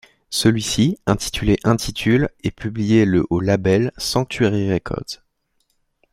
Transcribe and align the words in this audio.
Celui-ci, 0.31 0.97
intitulé 1.05 1.57
intitule', 1.63 2.29
est 2.43 2.49
publié 2.55 3.05
le 3.05 3.23
au 3.29 3.39
label 3.39 3.91
Sanctuary 3.97 4.73
Records. 4.73 5.21